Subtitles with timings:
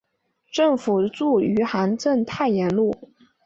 [0.51, 3.13] 政府驻余杭镇太炎路。